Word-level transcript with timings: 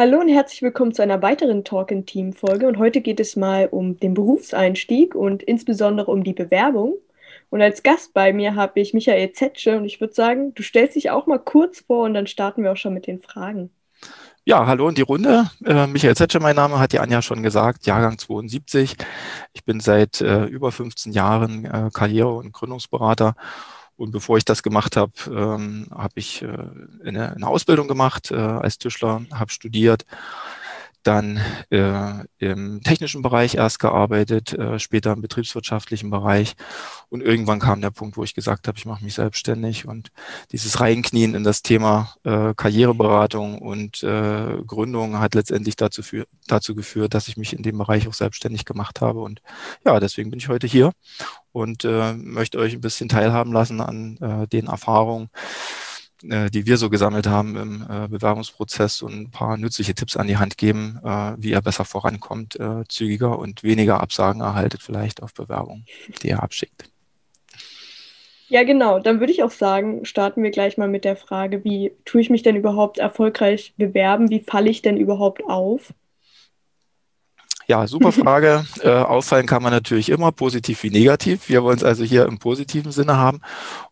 Hallo 0.00 0.20
und 0.20 0.28
herzlich 0.28 0.62
willkommen 0.62 0.94
zu 0.94 1.02
einer 1.02 1.22
weiteren 1.22 1.64
Talk 1.64 1.90
in 1.90 2.06
Team 2.06 2.32
Folge. 2.32 2.68
Und 2.68 2.78
heute 2.78 3.00
geht 3.00 3.18
es 3.18 3.34
mal 3.34 3.66
um 3.66 3.98
den 3.98 4.14
Berufseinstieg 4.14 5.16
und 5.16 5.42
insbesondere 5.42 6.12
um 6.12 6.22
die 6.22 6.34
Bewerbung. 6.34 6.94
Und 7.50 7.62
als 7.62 7.82
Gast 7.82 8.14
bei 8.14 8.32
mir 8.32 8.54
habe 8.54 8.78
ich 8.78 8.94
Michael 8.94 9.32
Zetsche 9.32 9.76
und 9.76 9.84
ich 9.84 10.00
würde 10.00 10.14
sagen, 10.14 10.54
du 10.54 10.62
stellst 10.62 10.94
dich 10.94 11.10
auch 11.10 11.26
mal 11.26 11.40
kurz 11.40 11.80
vor 11.80 12.04
und 12.04 12.14
dann 12.14 12.28
starten 12.28 12.62
wir 12.62 12.70
auch 12.70 12.76
schon 12.76 12.94
mit 12.94 13.08
den 13.08 13.20
Fragen. 13.20 13.70
Ja, 14.44 14.68
hallo 14.68 14.88
in 14.88 14.94
die 14.94 15.02
Runde. 15.02 15.50
Äh, 15.64 15.88
Michael 15.88 16.14
Zetsche, 16.14 16.38
mein 16.38 16.54
Name, 16.54 16.78
hat 16.78 16.92
die 16.92 17.00
Anja 17.00 17.20
schon 17.20 17.42
gesagt, 17.42 17.84
Jahrgang 17.84 18.18
72. 18.18 18.94
Ich 19.52 19.64
bin 19.64 19.80
seit 19.80 20.20
äh, 20.20 20.44
über 20.44 20.70
15 20.70 21.10
Jahren 21.10 21.64
äh, 21.64 21.90
Karriere- 21.92 22.36
und 22.36 22.52
Gründungsberater 22.52 23.34
und 23.98 24.12
bevor 24.12 24.38
ich 24.38 24.44
das 24.44 24.62
gemacht 24.62 24.96
habe, 24.96 25.12
ähm, 25.26 25.88
habe 25.90 26.14
ich 26.14 26.42
äh, 26.42 26.46
eine, 27.04 27.34
eine, 27.34 27.46
Ausbildung 27.46 27.88
gemacht 27.88 28.30
äh, 28.30 28.36
als 28.36 28.78
Tischler, 28.78 29.22
habe 29.32 29.50
studiert, 29.50 30.06
dann 31.08 31.40
äh, 31.70 32.24
im 32.38 32.82
technischen 32.82 33.22
Bereich 33.22 33.54
erst 33.54 33.78
gearbeitet, 33.78 34.52
äh, 34.52 34.78
später 34.78 35.14
im 35.14 35.22
betriebswirtschaftlichen 35.22 36.10
Bereich. 36.10 36.54
Und 37.08 37.22
irgendwann 37.22 37.60
kam 37.60 37.80
der 37.80 37.90
Punkt, 37.90 38.18
wo 38.18 38.24
ich 38.24 38.34
gesagt 38.34 38.68
habe, 38.68 38.76
ich 38.76 38.84
mache 38.84 39.02
mich 39.02 39.14
selbstständig. 39.14 39.88
Und 39.88 40.10
dieses 40.52 40.80
Reinknien 40.80 41.34
in 41.34 41.44
das 41.44 41.62
Thema 41.62 42.14
äh, 42.24 42.52
Karriereberatung 42.54 43.58
und 43.58 44.02
äh, 44.02 44.58
Gründung 44.66 45.18
hat 45.18 45.34
letztendlich 45.34 45.76
dazu, 45.76 46.02
für, 46.02 46.26
dazu 46.46 46.74
geführt, 46.74 47.14
dass 47.14 47.28
ich 47.28 47.38
mich 47.38 47.54
in 47.54 47.62
dem 47.62 47.78
Bereich 47.78 48.06
auch 48.06 48.12
selbstständig 48.14 48.66
gemacht 48.66 49.00
habe. 49.00 49.20
Und 49.20 49.40
ja, 49.86 49.98
deswegen 50.00 50.28
bin 50.28 50.38
ich 50.38 50.50
heute 50.50 50.66
hier 50.66 50.92
und 51.52 51.86
äh, 51.86 52.12
möchte 52.12 52.58
euch 52.58 52.74
ein 52.74 52.82
bisschen 52.82 53.08
teilhaben 53.08 53.54
lassen 53.54 53.80
an 53.80 54.18
äh, 54.18 54.46
den 54.46 54.66
Erfahrungen, 54.66 55.30
äh, 56.22 56.50
die 56.50 56.66
wir 56.66 56.76
so 56.76 56.90
gesammelt 56.90 57.26
haben 57.26 57.56
im 57.56 57.86
äh, 57.88 58.08
Bewerbungsprozess 58.08 59.02
und 59.02 59.12
ein 59.12 59.30
paar 59.30 59.56
nützliche 59.56 59.94
Tipps 59.94 60.16
an 60.16 60.26
die 60.26 60.36
Hand 60.36 60.58
geben, 60.58 61.00
äh, 61.04 61.34
wie 61.38 61.50
ihr 61.50 61.60
besser 61.60 61.84
vorankommt, 61.84 62.58
äh, 62.58 62.84
zügiger 62.88 63.38
und 63.38 63.62
weniger 63.62 64.00
Absagen 64.00 64.40
erhaltet 64.40 64.82
vielleicht 64.82 65.22
auf 65.22 65.34
Bewerbungen, 65.34 65.84
die 66.22 66.28
ihr 66.28 66.42
abschickt. 66.42 66.90
Ja, 68.48 68.64
genau. 68.64 68.98
Dann 68.98 69.20
würde 69.20 69.32
ich 69.32 69.42
auch 69.42 69.50
sagen, 69.50 70.06
starten 70.06 70.42
wir 70.42 70.50
gleich 70.50 70.78
mal 70.78 70.88
mit 70.88 71.04
der 71.04 71.16
Frage, 71.16 71.64
wie 71.64 71.92
tue 72.06 72.22
ich 72.22 72.30
mich 72.30 72.42
denn 72.42 72.56
überhaupt 72.56 72.98
erfolgreich 72.98 73.74
bewerben? 73.76 74.30
Wie 74.30 74.40
falle 74.40 74.70
ich 74.70 74.80
denn 74.80 74.96
überhaupt 74.96 75.44
auf? 75.44 75.92
Ja, 77.70 77.86
super 77.86 78.12
Frage. 78.12 78.64
äh, 78.82 78.88
auffallen 78.88 79.46
kann 79.46 79.62
man 79.62 79.72
natürlich 79.72 80.08
immer, 80.08 80.32
positiv 80.32 80.82
wie 80.84 80.90
negativ. 80.90 81.50
Wir 81.50 81.62
wollen 81.62 81.76
es 81.76 81.84
also 81.84 82.02
hier 82.02 82.24
im 82.24 82.38
positiven 82.38 82.92
Sinne 82.92 83.18
haben. 83.18 83.42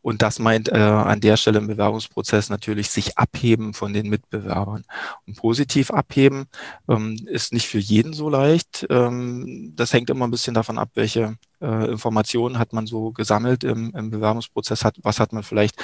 Und 0.00 0.22
das 0.22 0.38
meint 0.38 0.70
äh, 0.70 0.76
an 0.76 1.20
der 1.20 1.36
Stelle 1.36 1.58
im 1.58 1.66
Bewerbungsprozess 1.66 2.48
natürlich 2.48 2.88
sich 2.90 3.18
abheben 3.18 3.74
von 3.74 3.92
den 3.92 4.08
Mitbewerbern. 4.08 4.84
Und 5.26 5.36
positiv 5.36 5.90
abheben 5.90 6.46
ähm, 6.88 7.18
ist 7.26 7.52
nicht 7.52 7.68
für 7.68 7.78
jeden 7.78 8.14
so 8.14 8.30
leicht. 8.30 8.86
Ähm, 8.88 9.74
das 9.76 9.92
hängt 9.92 10.08
immer 10.08 10.26
ein 10.26 10.30
bisschen 10.30 10.54
davon 10.54 10.78
ab, 10.78 10.88
welche 10.94 11.36
äh, 11.60 11.90
Informationen 11.90 12.58
hat 12.58 12.72
man 12.72 12.86
so 12.86 13.10
gesammelt 13.10 13.62
im, 13.62 13.94
im 13.94 14.08
Bewerbungsprozess, 14.10 14.86
hat, 14.86 14.96
was 15.02 15.20
hat 15.20 15.34
man 15.34 15.42
vielleicht 15.42 15.76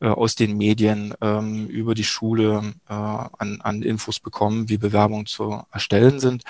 äh, 0.00 0.08
aus 0.08 0.34
den 0.34 0.58
Medien 0.58 1.14
ähm, 1.22 1.66
über 1.68 1.94
die 1.94 2.04
Schule 2.04 2.74
äh, 2.90 2.92
an, 2.92 3.62
an 3.62 3.82
Infos 3.82 4.20
bekommen, 4.20 4.68
wie 4.68 4.76
Bewerbungen 4.76 5.24
zu 5.24 5.62
erstellen 5.72 6.20
sind. 6.20 6.42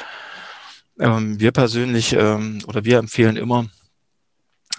Ähm, 0.98 1.38
wir 1.40 1.52
persönlich 1.52 2.12
ähm, 2.12 2.60
oder 2.66 2.84
wir 2.84 2.98
empfehlen 2.98 3.36
immer, 3.36 3.66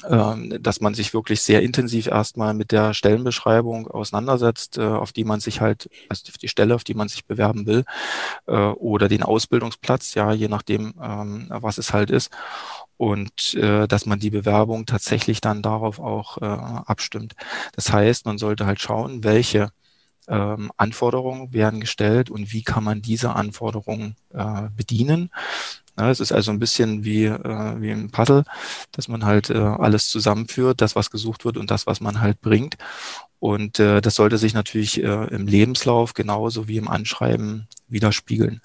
ähm, 0.07 0.57
dass 0.62 0.80
man 0.80 0.94
sich 0.94 1.13
wirklich 1.13 1.41
sehr 1.41 1.62
intensiv 1.62 2.07
erstmal 2.07 2.53
mit 2.53 2.72
der 2.72 2.94
Stellenbeschreibung 2.94 3.88
auseinandersetzt, 3.88 4.78
äh, 4.78 4.81
auf 4.81 5.12
die 5.12 5.25
man 5.25 5.41
sich 5.41 5.59
halt, 5.59 5.90
also 6.07 6.31
die 6.41 6.47
Stelle, 6.47 6.75
auf 6.75 6.85
die 6.85 6.94
man 6.94 7.09
sich 7.09 7.25
bewerben 7.25 7.66
will, 7.66 7.84
äh, 8.47 8.53
oder 8.53 9.09
den 9.09 9.24
Ausbildungsplatz, 9.24 10.13
ja, 10.13 10.31
je 10.31 10.47
nachdem, 10.47 10.94
ähm, 11.02 11.47
was 11.50 11.78
es 11.78 11.91
halt 11.91 12.12
ist. 12.12 12.31
Und 12.96 13.56
äh, 13.56 13.88
dass 13.88 14.06
man 14.06 14.19
die 14.19 14.30
Bewerbung 14.30 14.86
tatsächlich 14.86 15.41
dann 15.41 15.62
darauf 15.62 16.00
auch 16.00 16.38
abstimmt. 16.38 17.34
Das 17.75 17.91
heißt, 17.94 18.25
man 18.25 18.38
sollte 18.38 18.66
halt 18.66 18.81
schauen, 18.81 19.24
welche 19.24 19.72
ähm, 20.29 20.72
Anforderungen 20.78 21.53
werden 21.53 21.79
gestellt 21.79 22.29
und 22.29 22.53
wie 22.53 22.63
kann 22.63 22.84
man 22.84 23.01
diese 23.01 23.35
Anforderungen 23.35 24.16
äh, 24.34 24.69
bedienen. 24.75 25.29
Es 25.95 26.22
ist 26.22 26.31
also 26.31 26.51
ein 26.51 26.59
bisschen 26.59 27.03
wie, 27.03 27.25
äh, 27.25 27.81
wie 27.81 27.91
ein 27.91 28.09
Puzzle, 28.09 28.45
dass 28.94 29.09
man 29.09 29.25
halt 29.25 29.50
äh, 29.50 29.57
alles 29.57 30.09
zusammenführt, 30.09 30.79
das, 30.79 30.95
was 30.95 31.12
gesucht 31.12 31.44
wird 31.44 31.57
und 31.57 31.69
das, 31.72 31.88
was 31.88 32.00
man 32.00 32.22
halt 32.22 32.39
bringt. 32.39 32.78
Und 33.39 33.79
äh, 33.79 34.00
das 34.00 34.16
sollte 34.16 34.38
sich 34.38 34.53
natürlich 34.53 35.03
äh, 35.03 35.25
im 35.28 35.47
Lebenslauf 35.47 36.13
genauso 36.13 36.68
wie 36.68 36.78
im 36.78 36.88
Anschreiben 36.88 37.68
widerspiegeln. 37.88 38.62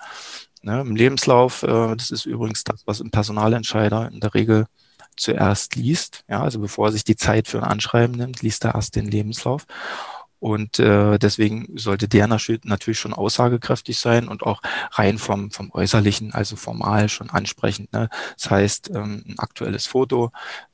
Ne, 0.62 0.80
Im 0.80 0.96
Lebenslauf, 0.96 1.62
äh, 1.62 1.96
das 1.96 2.10
ist 2.10 2.24
übrigens 2.24 2.64
das, 2.64 2.82
was 2.86 3.00
ein 3.00 3.10
Personalentscheider 3.10 4.10
in 4.12 4.20
der 4.20 4.34
Regel 4.34 4.66
zuerst 5.16 5.76
liest. 5.76 6.24
Ja, 6.28 6.42
also 6.42 6.58
bevor 6.58 6.88
er 6.88 6.92
sich 6.92 7.04
die 7.04 7.16
Zeit 7.16 7.48
für 7.48 7.58
ein 7.58 7.68
Anschreiben 7.68 8.16
nimmt, 8.16 8.42
liest 8.42 8.64
er 8.64 8.74
erst 8.74 8.96
den 8.96 9.06
Lebenslauf. 9.06 9.66
Und 10.44 10.78
äh, 10.78 11.18
deswegen 11.18 11.68
sollte 11.74 12.06
der 12.06 12.26
natürlich 12.26 12.98
schon 12.98 13.14
aussagekräftig 13.14 13.98
sein 13.98 14.28
und 14.28 14.42
auch 14.42 14.60
rein 14.90 15.16
vom, 15.16 15.50
vom 15.50 15.70
Äußerlichen, 15.70 16.34
also 16.34 16.56
formal 16.56 17.08
schon 17.08 17.30
ansprechend. 17.30 17.90
Ne? 17.94 18.10
Das 18.36 18.50
heißt, 18.50 18.90
ähm, 18.90 19.24
ein 19.26 19.38
aktuelles 19.38 19.86
Foto 19.86 20.32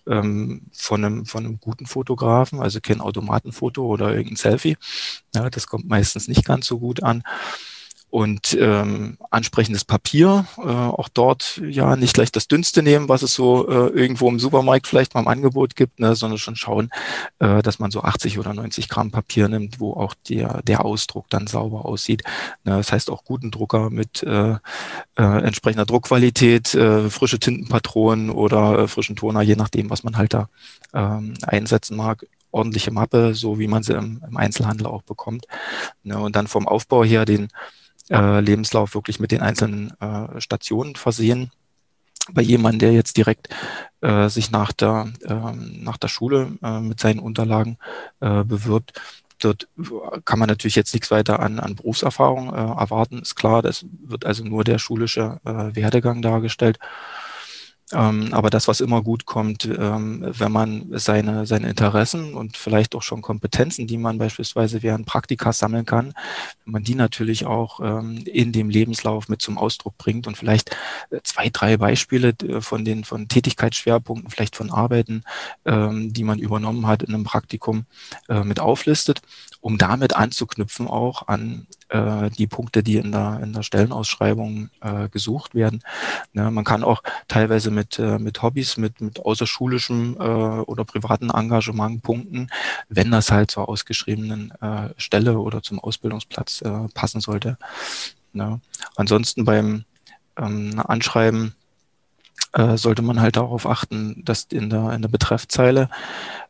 ähm, 0.09 0.63
von, 0.73 1.05
einem, 1.05 1.25
von 1.25 1.45
einem 1.47 1.61
guten 1.61 1.87
Fotografen, 1.87 2.59
also 2.59 2.81
kein 2.81 3.01
Automatenfoto 3.01 3.87
oder 3.87 4.09
irgendein 4.09 4.35
Selfie. 4.35 4.77
Ja, 5.37 5.49
das 5.49 5.69
kommt 5.69 5.89
meistens 5.89 6.27
nicht 6.27 6.45
ganz 6.45 6.67
so 6.67 6.81
gut 6.81 7.05
an 7.05 7.23
und 8.11 8.57
ähm, 8.61 9.17
ansprechendes 9.31 9.85
Papier. 9.85 10.47
Äh, 10.59 10.63
auch 10.63 11.09
dort 11.09 11.61
ja 11.65 11.97
nicht 11.97 12.15
gleich 12.15 12.33
das 12.33 12.49
dünnste 12.49 12.83
nehmen, 12.83 13.09
was 13.09 13.23
es 13.23 13.35
so 13.35 13.69
äh, 13.69 13.89
irgendwo 13.89 14.29
im 14.29 14.41
Supermarkt 14.41 14.89
vielleicht 14.89 15.15
mal 15.15 15.21
im 15.21 15.29
Angebot 15.29 15.77
gibt, 15.77 16.01
ne, 16.01 16.17
sondern 16.17 16.39
schon 16.39 16.57
schauen, 16.57 16.91
äh, 17.39 17.63
dass 17.63 17.79
man 17.79 17.91
so 17.91 18.03
80 18.03 18.39
oder 18.39 18.53
90 18.53 18.89
Gramm 18.89 19.13
Papier 19.13 19.49
nimmt, 19.49 19.79
wo 19.79 19.93
auch 19.93 20.15
der, 20.29 20.61
der 20.63 20.85
Ausdruck 20.85 21.27
dann 21.31 21.47
sauber 21.47 21.85
aussieht. 21.85 22.25
Ne, 22.65 22.77
das 22.77 22.91
heißt 22.91 23.11
auch 23.11 23.25
guten 23.25 23.53
Drucker 23.53 23.91
mit 23.91 24.25
äh, 24.25 24.55
äh, 24.55 24.57
entsprechender 25.17 25.87
Druckqualität, 25.87 26.75
äh, 26.75 27.09
frische 27.11 27.39
Tintenpatronen 27.39 28.31
oder 28.31 28.81
äh, 28.81 28.89
frischen 28.89 29.15
Toner, 29.15 29.43
je 29.43 29.57
nachdem, 29.57 29.89
was 29.89 30.03
man 30.03 30.17
halt 30.17 30.35
da 30.35 30.49
ähm, 30.93 31.35
einsetzen 31.47 31.97
mag 31.97 32.27
ordentliche 32.53 32.91
Mappe, 32.91 33.35
so 33.35 33.61
wie 33.61 33.69
man 33.69 33.85
sie 33.85 33.95
im, 33.95 34.21
im 34.27 34.37
Einzelhandel 34.37 34.89
auch 34.89 35.03
bekommt. 35.03 35.47
Ne, 36.03 36.19
und 36.19 36.35
dann 36.35 36.49
vom 36.49 36.67
Aufbau 36.67 37.05
her 37.05 37.25
den 37.25 37.49
äh, 38.11 38.41
Lebenslauf 38.41 38.95
wirklich 38.95 39.21
mit 39.21 39.33
den 39.33 39.41
einzelnen 39.41 39.93
äh, 40.01 40.41
Stationen 40.41 40.97
versehen. 40.97 41.51
Bei 42.33 42.43
jemandem, 42.43 42.81
der 42.81 42.93
jetzt 42.93 43.17
direkt 43.17 43.49
äh, 44.03 44.29
sich 44.29 44.51
nach 44.51 44.73
der, 44.73 45.13
äh, 45.25 45.53
nach 45.55 45.97
der 45.97 46.09
Schule 46.09 46.53
äh, 46.63 46.81
mit 46.81 47.01
seinen 47.01 47.19
Unterlagen 47.19 47.79
äh, 48.21 48.45
bewirbt, 48.45 49.01
dort 49.41 49.69
kann 50.25 50.39
man 50.39 50.49
natürlich 50.49 50.77
jetzt 50.77 50.93
nichts 50.93 51.11
weiter 51.11 51.41
an, 51.41 51.59
an 51.59 51.77
Berufserfahrung 51.77 52.53
äh, 52.53 52.57
erwarten, 52.57 53.21
ist 53.21 53.37
klar. 53.37 53.63
Das 53.63 53.87
wird 54.05 54.27
also 54.27 54.45
nur 54.45 54.65
der 54.65 54.79
schulische 54.79 55.41
äh, 55.45 55.75
Werdegang 55.75 56.23
dargestellt. 56.23 56.79
Ähm, 57.93 58.33
aber 58.33 58.51
das, 58.51 58.69
was 58.69 58.81
immer 58.81 59.03
gut 59.03 59.27
kommt, 59.27 59.65
ähm, 59.65 60.25
wenn 60.25 60.53
man 60.53 60.87
seine, 60.93 61.45
seine 61.47 61.69
Interessen 61.69 62.35
und 62.35 62.57
vielleicht 62.57 62.95
auch 62.95 63.03
schon 63.03 63.21
Kompetenzen, 63.21 63.89
die 63.89 63.99
man 63.99 64.19
beispielsweise 64.19 64.83
während 64.83 65.07
Praktika 65.07 65.53
sammeln 65.53 65.87
kann, 65.87 66.15
wenn 66.65 66.73
man 66.73 66.85
die 66.85 66.95
natürlich 66.95 67.47
auch 67.47 67.81
ähm, 67.81 68.19
in 68.27 68.53
dem 68.53 68.71
Lebenslauf 68.71 69.29
mit 69.29 69.43
zum 69.43 69.59
Ausdruck 69.59 69.99
bringt 69.99 70.29
und 70.29 70.37
vielleicht 70.37 70.71
äh, 71.11 71.21
zwei, 71.25 71.49
drei 71.51 71.77
Beispiele 71.77 72.29
äh, 72.29 72.61
von 72.61 72.85
den 72.85 73.03
von 73.03 73.27
Tätigkeitsschwerpunkten, 73.27 74.31
vielleicht 74.31 74.55
von 74.55 74.71
Arbeiten, 74.71 75.25
ähm, 75.65 76.13
die 76.13 76.25
man 76.25 76.39
übernommen 76.39 76.87
hat 76.87 77.03
in 77.03 77.13
einem 77.13 77.25
Praktikum, 77.25 77.87
äh, 78.29 78.45
mit 78.45 78.61
auflistet, 78.61 79.21
um 79.61 79.79
damit 79.79 80.15
anzuknüpfen 80.15 80.87
auch 80.87 81.27
an 81.27 81.67
äh, 81.91 82.31
die 82.31 82.47
Punkte, 82.47 82.83
die 82.83 82.97
in 82.97 83.13
der, 83.13 83.41
in 83.43 83.53
der 83.53 83.63
Stellenausschreibung 83.63 84.71
äh, 84.81 85.09
gesucht 85.09 85.55
werden. 85.55 85.83
Ne, 86.33 86.51
man 86.51 86.65
kann 86.65 86.85
auch 86.85 87.03
teilweise 87.29 87.71
mit, 87.71 87.99
äh, 87.99 88.19
mit 88.19 88.43
Hobbys, 88.43 88.77
mit, 88.77 89.01
mit 89.01 89.21
außerschulischem 89.21 90.17
äh, 90.19 90.23
oder 90.23 90.85
privaten 90.85 91.31
Engagement 91.31 92.03
punkten, 92.03 92.51
wenn 92.89 93.11
das 93.11 93.31
halt 93.31 93.51
zur 93.51 93.69
ausgeschriebenen 93.69 94.53
äh, 94.61 94.91
Stelle 94.97 95.39
oder 95.39 95.63
zum 95.63 95.79
Ausbildungsplatz 95.79 96.63
äh, 96.63 96.89
passen 96.95 97.21
sollte. 97.21 97.59
Ne. 98.33 98.61
Ansonsten 98.97 99.45
beim 99.45 99.85
ähm, 100.37 100.81
Anschreiben 100.87 101.55
äh, 102.53 102.77
sollte 102.77 103.03
man 103.03 103.21
halt 103.21 103.37
darauf 103.37 103.67
achten, 103.67 104.23
dass 104.25 104.45
in 104.45 104.71
der, 104.71 104.93
in 104.93 105.03
der 105.03 105.09
Betreffzeile 105.09 105.89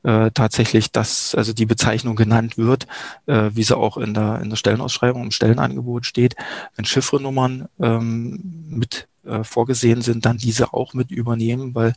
äh, 0.03 0.31
tatsächlich 0.33 0.93
das, 0.93 1.35
also 1.35 1.53
die 1.53 1.67
Bezeichnung 1.67 2.17
genannt 2.17 2.57
wird, 2.57 2.87
äh, 3.27 3.51
wie 3.53 3.63
sie 3.63 3.77
auch 3.77 3.97
in 3.97 4.15
der, 4.15 4.41
in 4.41 4.51
der 4.51 4.57
Stellenausschreibung 4.57 5.25
im 5.25 5.31
Stellenangebot 5.31 6.07
steht. 6.07 6.37
Wenn 6.77 6.85
Chiffrenummern 6.87 7.69
ähm, 7.81 8.41
mit 8.71 9.09
äh, 9.25 9.45
vorgesehen 9.45 10.03
sind, 10.03 10.25
dann 10.25 10.39
diese 10.39 10.73
auch 10.73 10.95
mit 10.95 11.11
übernehmen, 11.11 11.75
weil 11.75 11.95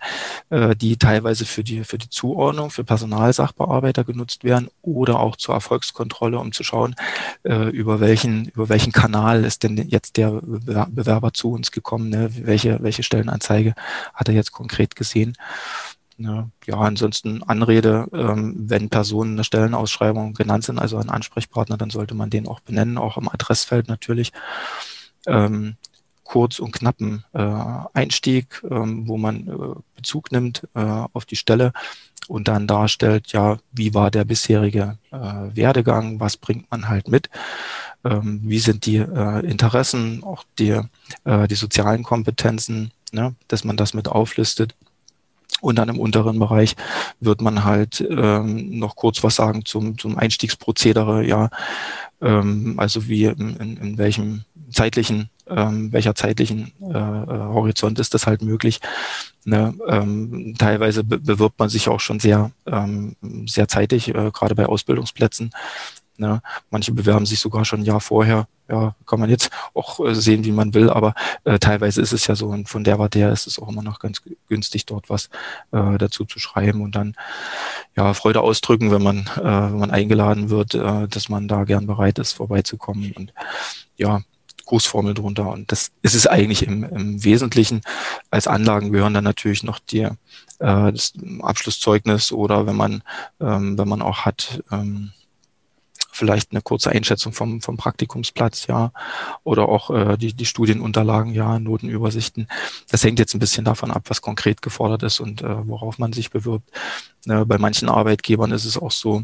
äh, 0.49 0.75
die 0.75 0.97
teilweise 0.97 1.45
für 1.45 1.63
die, 1.63 1.83
für 1.83 1.97
die 1.97 2.09
Zuordnung, 2.09 2.69
für 2.69 2.83
Personalsachbearbeiter 2.83 4.03
genutzt 4.03 4.43
werden 4.43 4.69
oder 4.81 5.19
auch 5.19 5.35
zur 5.35 5.55
Erfolgskontrolle, 5.55 6.39
um 6.39 6.51
zu 6.51 6.63
schauen, 6.63 6.95
äh, 7.43 7.69
über 7.69 7.99
welchen, 7.99 8.45
über 8.49 8.69
welchen 8.69 8.91
Kanal 8.91 9.45
ist 9.45 9.63
denn 9.63 9.77
jetzt 9.77 10.17
der 10.17 10.31
Bewerber 10.41 11.33
zu 11.33 11.51
uns 11.51 11.71
gekommen, 11.71 12.09
ne? 12.09 12.29
welche, 12.45 12.81
welche 12.81 13.03
Stellenanzeige 13.03 13.73
hat 14.13 14.27
er 14.27 14.35
jetzt 14.35 14.51
konkret 14.51 14.95
gesehen. 14.95 15.35
Ja, 16.17 16.49
ja, 16.65 16.75
ansonsten 16.77 17.41
Anrede, 17.43 18.07
ähm, 18.13 18.53
wenn 18.57 18.89
Personen 18.89 19.31
in 19.31 19.37
der 19.37 19.43
Stellenausschreibung 19.43 20.33
genannt 20.33 20.63
sind, 20.63 20.77
also 20.77 20.97
ein 20.97 21.09
Ansprechpartner, 21.09 21.77
dann 21.77 21.89
sollte 21.89 22.13
man 22.13 22.29
den 22.29 22.47
auch 22.47 22.59
benennen, 22.59 22.97
auch 22.97 23.17
im 23.17 23.29
Adressfeld 23.29 23.87
natürlich. 23.87 24.31
Ähm, 25.25 25.77
kurz 26.23 26.59
und 26.59 26.71
knappen 26.71 27.23
äh, 27.33 27.55
Einstieg, 27.93 28.61
ähm, 28.69 29.07
wo 29.07 29.17
man 29.17 29.47
äh, 29.47 29.79
Bezug 29.95 30.31
nimmt 30.31 30.67
äh, 30.73 30.79
auf 30.79 31.25
die 31.25 31.35
Stelle 31.35 31.73
und 32.27 32.47
dann 32.47 32.67
darstellt, 32.67 33.31
ja, 33.33 33.57
wie 33.71 33.93
war 33.93 34.11
der 34.11 34.23
bisherige 34.23 34.97
äh, 35.11 35.17
Werdegang, 35.17 36.19
was 36.19 36.37
bringt 36.37 36.69
man 36.71 36.87
halt 36.87 37.07
mit, 37.07 37.29
ähm, 38.03 38.41
wie 38.43 38.59
sind 38.59 38.85
die 38.85 38.97
äh, 38.97 39.45
Interessen, 39.45 40.23
auch 40.23 40.43
die, 40.59 40.79
äh, 41.25 41.47
die 41.47 41.55
sozialen 41.55 42.03
Kompetenzen, 42.03 42.91
ne, 43.11 43.35
dass 43.47 43.63
man 43.63 43.77
das 43.77 43.93
mit 43.93 44.07
auflistet. 44.07 44.75
Und 45.63 45.77
dann 45.77 45.87
im 45.87 45.97
unteren 45.97 46.39
Bereich 46.39 46.75
wird 47.21 47.41
man 47.41 47.63
halt 47.63 48.05
ähm, 48.09 48.77
noch 48.79 48.97
kurz 48.97 49.23
was 49.23 49.37
sagen 49.37 49.63
zum, 49.63 49.97
zum 49.97 50.17
Einstiegsprozedere, 50.17 51.25
ja, 51.25 51.49
ähm, 52.19 52.73
also 52.75 53.07
wie 53.07 53.23
in, 53.23 53.77
in, 53.77 53.97
welchem 53.97 54.43
zeitlichen, 54.71 55.29
ähm, 55.47 55.93
welcher 55.93 56.15
zeitlichen 56.15 56.73
äh, 56.81 56.97
äh, 56.97 57.27
Horizont 57.27 57.97
ist 57.97 58.13
das 58.13 58.27
halt 58.27 58.41
möglich. 58.41 58.81
Ne? 59.45 59.73
Ähm, 59.87 60.53
teilweise 60.57 61.05
be 61.05 61.17
bewirbt 61.17 61.57
man 61.57 61.69
sich 61.69 61.87
auch 61.87 62.01
schon 62.01 62.19
sehr, 62.19 62.51
ähm, 62.65 63.15
sehr 63.45 63.69
zeitig, 63.69 64.09
äh, 64.09 64.31
gerade 64.33 64.55
bei 64.55 64.65
Ausbildungsplätzen. 64.65 65.51
Ne? 66.17 66.41
Manche 66.69 66.91
bewerben 66.91 67.25
sich 67.25 67.39
sogar 67.39 67.65
schon 67.65 67.81
ein 67.81 67.85
Jahr 67.85 68.01
vorher. 68.01 68.47
Ja, 68.69 68.95
kann 69.05 69.19
man 69.19 69.29
jetzt 69.29 69.49
auch 69.73 69.99
äh, 69.99 70.15
sehen, 70.15 70.45
wie 70.45 70.51
man 70.51 70.73
will, 70.73 70.89
aber 70.89 71.15
äh, 71.43 71.59
teilweise 71.59 72.01
ist 72.01 72.13
es 72.13 72.27
ja 72.27 72.35
so 72.35 72.47
und 72.47 72.69
von 72.69 72.85
der 72.85 72.97
Warte 72.97 73.19
her 73.19 73.31
ist 73.31 73.45
es 73.45 73.59
auch 73.59 73.67
immer 73.67 73.83
noch 73.83 73.99
ganz 73.99 74.21
günstig, 74.47 74.85
dort 74.85 75.09
was 75.09 75.29
äh, 75.71 75.97
dazu 75.97 76.23
zu 76.23 76.39
schreiben 76.39 76.81
und 76.81 76.95
dann 76.95 77.15
ja 77.97 78.13
Freude 78.13 78.39
ausdrücken, 78.39 78.89
wenn 78.89 79.03
man, 79.03 79.29
äh, 79.35 79.43
wenn 79.43 79.79
man 79.79 79.91
eingeladen 79.91 80.49
wird, 80.49 80.75
äh, 80.75 81.07
dass 81.09 81.27
man 81.27 81.49
da 81.49 81.65
gern 81.65 81.87
bereit 81.87 82.19
ist, 82.19 82.31
vorbeizukommen 82.33 83.11
und 83.11 83.33
ja, 83.97 84.21
Grußformel 84.65 85.13
drunter. 85.13 85.49
Und 85.49 85.71
das 85.71 85.91
ist 86.01 86.15
es 86.15 86.27
eigentlich 86.27 86.65
im, 86.65 86.83
im 86.83 87.23
Wesentlichen. 87.23 87.81
Als 88.31 88.47
Anlagen 88.47 88.91
gehören 88.91 89.13
dann 89.13 89.23
natürlich 89.23 89.63
noch 89.63 89.79
die, 89.79 89.99
äh, 90.03 90.15
das 90.59 91.13
Abschlusszeugnis 91.41 92.31
oder 92.31 92.65
wenn 92.65 92.75
man, 92.75 93.03
ähm, 93.39 93.77
wenn 93.77 93.87
man 93.87 94.01
auch 94.01 94.19
hat, 94.19 94.63
ähm, 94.71 95.11
vielleicht 96.13 96.51
eine 96.51 96.61
kurze 96.61 96.91
Einschätzung 96.91 97.33
vom, 97.33 97.61
vom 97.61 97.77
Praktikumsplatz, 97.77 98.67
ja, 98.67 98.91
oder 99.43 99.67
auch 99.67 99.89
äh, 99.89 100.17
die, 100.17 100.33
die 100.33 100.45
Studienunterlagen, 100.45 101.33
ja, 101.33 101.59
Notenübersichten. 101.59 102.47
Das 102.89 103.03
hängt 103.03 103.19
jetzt 103.19 103.33
ein 103.33 103.39
bisschen 103.39 103.65
davon 103.65 103.91
ab, 103.91 104.03
was 104.07 104.21
konkret 104.21 104.61
gefordert 104.61 105.03
ist 105.03 105.19
und 105.19 105.41
äh, 105.41 105.67
worauf 105.67 105.97
man 105.97 106.13
sich 106.13 106.29
bewirbt. 106.29 106.69
Äh, 107.27 107.45
bei 107.45 107.57
manchen 107.57 107.89
Arbeitgebern 107.89 108.51
ist 108.51 108.65
es 108.65 108.77
auch 108.77 108.91
so, 108.91 109.23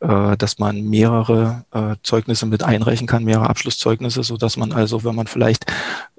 äh, 0.00 0.36
dass 0.36 0.58
man 0.58 0.82
mehrere 0.82 1.64
äh, 1.72 1.96
Zeugnisse 2.02 2.46
mit 2.46 2.62
einreichen 2.62 3.06
kann, 3.06 3.24
mehrere 3.24 3.48
Abschlusszeugnisse, 3.48 4.22
so 4.22 4.36
dass 4.36 4.56
man 4.56 4.72
also, 4.72 5.04
wenn 5.04 5.14
man 5.14 5.26
vielleicht 5.26 5.66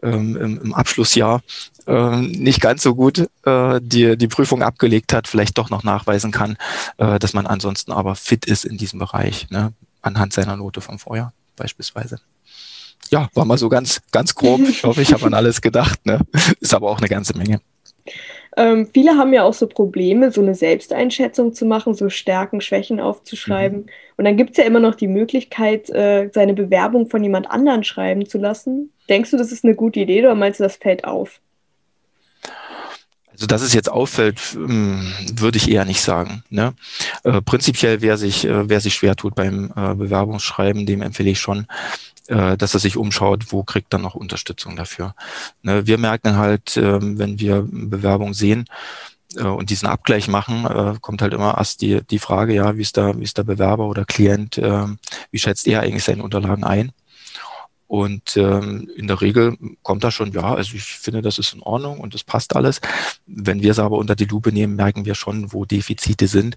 ähm, 0.01 0.37
im, 0.37 0.61
im 0.61 0.73
Abschlussjahr 0.73 1.41
äh, 1.87 2.17
nicht 2.21 2.61
ganz 2.61 2.83
so 2.83 2.95
gut 2.95 3.29
äh, 3.45 3.79
die, 3.81 4.17
die 4.17 4.27
Prüfung 4.27 4.63
abgelegt 4.63 5.13
hat, 5.13 5.27
vielleicht 5.27 5.57
doch 5.57 5.69
noch 5.69 5.83
nachweisen 5.83 6.31
kann, 6.31 6.57
äh, 6.97 7.19
dass 7.19 7.33
man 7.33 7.47
ansonsten 7.47 7.91
aber 7.91 8.15
fit 8.15 8.45
ist 8.45 8.65
in 8.65 8.77
diesem 8.77 8.99
Bereich. 8.99 9.49
Ne? 9.49 9.73
anhand 10.01 10.33
seiner 10.33 10.55
Note 10.55 10.81
vom 10.81 10.99
Vorjahr 10.99 11.33
beispielsweise. 11.55 12.19
Ja, 13.09 13.29
war 13.33 13.45
mal 13.45 13.57
so 13.57 13.69
ganz, 13.69 14.01
ganz 14.11 14.35
grob. 14.35 14.61
Ich 14.61 14.83
hoffe, 14.83 15.01
ich 15.01 15.13
habe 15.13 15.25
an 15.25 15.33
alles 15.33 15.61
gedacht. 15.61 16.05
Ne? 16.05 16.19
Ist 16.59 16.73
aber 16.73 16.89
auch 16.89 16.99
eine 16.99 17.07
ganze 17.07 17.37
Menge. 17.37 17.59
Ähm, 18.57 18.89
viele 18.93 19.11
haben 19.17 19.33
ja 19.33 19.43
auch 19.43 19.53
so 19.53 19.67
Probleme, 19.67 20.31
so 20.31 20.41
eine 20.41 20.55
Selbsteinschätzung 20.55 21.53
zu 21.53 21.65
machen, 21.65 21.93
so 21.93 22.09
Stärken, 22.09 22.61
Schwächen 22.61 22.99
aufzuschreiben. 22.99 23.81
Mhm. 23.81 23.89
Und 24.17 24.25
dann 24.25 24.37
gibt 24.37 24.51
es 24.51 24.57
ja 24.57 24.63
immer 24.63 24.79
noch 24.79 24.95
die 24.95 25.07
Möglichkeit, 25.07 25.89
äh, 25.89 26.29
seine 26.33 26.53
Bewerbung 26.53 27.09
von 27.09 27.23
jemand 27.23 27.49
anderen 27.49 27.83
schreiben 27.83 28.27
zu 28.27 28.37
lassen. 28.37 28.91
Denkst 29.09 29.31
du, 29.31 29.37
das 29.37 29.51
ist 29.51 29.65
eine 29.65 29.75
gute 29.75 29.99
Idee 29.99 30.19
oder 30.21 30.35
meinst 30.35 30.59
du, 30.59 30.63
das 30.63 30.75
fällt 30.75 31.03
auf? 31.03 31.41
Also 33.31 33.47
dass 33.47 33.61
es 33.61 33.73
jetzt 33.73 33.89
auffällt, 33.89 34.39
hm, 34.39 35.13
würde 35.33 35.57
ich 35.57 35.71
eher 35.71 35.85
nicht 35.85 36.01
sagen. 36.01 36.43
Ne? 36.49 36.73
Äh, 37.23 37.41
prinzipiell, 37.41 38.01
wer 38.01 38.17
sich, 38.17 38.45
äh, 38.45 38.69
wer 38.69 38.81
sich 38.81 38.95
schwer 38.95 39.15
tut 39.15 39.33
beim 39.33 39.71
äh, 39.75 39.95
Bewerbungsschreiben, 39.95 40.85
dem 40.85 41.01
empfehle 41.01 41.29
ich 41.29 41.39
schon, 41.39 41.65
äh, 42.27 42.57
dass 42.57 42.73
er 42.73 42.81
sich 42.81 42.97
umschaut, 42.97 43.53
wo 43.53 43.63
kriegt 43.63 43.93
er 43.93 43.99
noch 43.99 44.15
Unterstützung 44.15 44.75
dafür. 44.75 45.15
Ne? 45.63 45.87
Wir 45.87 45.97
merken 45.97 46.35
halt, 46.35 46.75
ähm, 46.75 47.17
wenn 47.17 47.39
wir 47.39 47.65
Bewerbung 47.65 48.33
sehen, 48.33 48.65
äh, 49.35 49.43
und 49.43 49.69
diesen 49.69 49.87
Abgleich 49.87 50.27
machen, 50.27 50.65
äh, 50.65 50.95
kommt 51.01 51.21
halt 51.21 51.33
immer 51.33 51.57
erst 51.57 51.81
die, 51.81 52.01
die 52.03 52.19
Frage, 52.19 52.53
ja, 52.53 52.75
wie 52.77 52.81
ist 52.81 52.97
der, 52.97 53.17
wie 53.19 53.23
ist 53.23 53.37
der 53.37 53.43
Bewerber 53.43 53.87
oder 53.87 54.05
Klient, 54.05 54.57
äh, 54.57 54.85
wie 55.31 55.39
schätzt 55.39 55.67
er 55.67 55.81
eigentlich 55.81 56.03
seine 56.03 56.23
Unterlagen 56.23 56.63
ein? 56.63 56.91
Und 57.89 58.37
ähm, 58.37 58.87
in 58.95 59.07
der 59.07 59.19
Regel 59.19 59.57
kommt 59.81 60.03
da 60.03 60.11
schon, 60.11 60.31
ja, 60.31 60.53
also 60.53 60.75
ich 60.75 60.83
finde, 60.83 61.23
das 61.23 61.39
ist 61.39 61.55
in 61.55 61.63
Ordnung 61.63 61.99
und 61.99 62.13
das 62.13 62.23
passt 62.23 62.55
alles. 62.55 62.81
Wenn 63.25 63.63
wir 63.63 63.71
es 63.71 63.79
aber 63.79 63.97
unter 63.97 64.15
die 64.15 64.25
Lupe 64.25 64.51
nehmen, 64.51 64.75
merken 64.75 65.05
wir 65.05 65.15
schon, 65.15 65.51
wo 65.53 65.65
Defizite 65.65 66.27
sind. 66.27 66.55